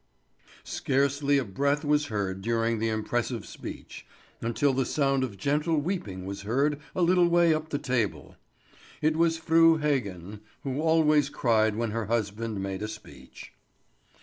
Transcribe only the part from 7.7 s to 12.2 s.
table. It was Fru Heggen, who always cried when her